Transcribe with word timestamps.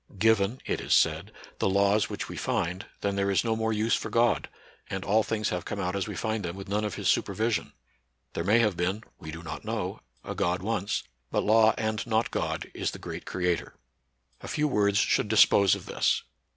"Given 0.17 0.59
[it 0.65 0.81
is 0.81 0.95
said] 0.95 1.31
the 1.59 1.69
laws 1.69 2.09
which 2.09 2.27
we 2.27 2.35
find, 2.35 2.87
then 3.01 3.15
there 3.15 3.29
is 3.29 3.43
no 3.43 3.55
more 3.55 3.71
use 3.71 3.93
for 3.95 4.09
God, 4.09 4.49
and 4.89 5.05
all 5.05 5.21
things 5.21 5.49
have 5.49 5.63
come 5.63 5.79
out 5.79 5.95
as 5.95 6.07
we 6.07 6.15
find 6.15 6.43
them 6.43 6.55
with 6.55 6.67
none 6.67 6.83
of 6.83 6.95
his 6.95 7.07
supervision. 7.07 7.71
There 8.33 8.43
may 8.43 8.57
have 8.57 8.75
been— 8.75 9.03
we 9.19 9.29
do 9.29 9.43
not 9.43 9.63
know— 9.63 10.01
a 10.23 10.33
God 10.33 10.63
once; 10.63 11.03
but 11.29 11.43
law 11.43 11.75
and 11.77 12.07
not 12.07 12.31
God, 12.31 12.65
is 12.73 12.89
the 12.89 12.97
great 12.97 13.25
Creator." 13.27 13.75
A 14.41 14.47
few 14.47 14.67
words 14.67 14.97
should 14.97 15.27
dispose 15.27 15.75
of 15.75 15.85
this. 15.85 16.23